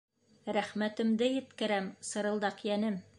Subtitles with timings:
[0.57, 3.01] —Рәхмәтемде еткерәм, Сырылдаҡ йәнем!